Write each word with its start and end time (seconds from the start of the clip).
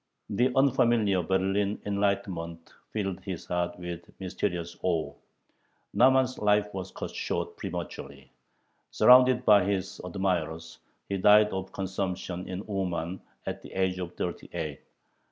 The 0.31 0.51
unfamiliar 0.55 1.21
Berlin 1.21 1.79
"enlightenment" 1.85 2.73
filled 2.91 3.19
his 3.19 3.45
heart 3.45 3.77
with 3.77 4.09
mysterious 4.19 4.75
awe. 4.81 5.13
Nahman's 5.95 6.39
life 6.39 6.73
was 6.73 6.89
cut 6.89 7.11
short 7.11 7.55
prematurely. 7.55 8.31
Surrounded 8.89 9.45
by 9.45 9.63
his 9.63 10.01
admirers, 10.03 10.79
he 11.07 11.17
died 11.19 11.49
of 11.49 11.71
consumption, 11.71 12.49
in 12.49 12.63
Uman, 12.67 13.21
at 13.45 13.61
the 13.61 13.73
age 13.73 13.99
of 13.99 14.15
thirty 14.15 14.49
eight. 14.53 14.79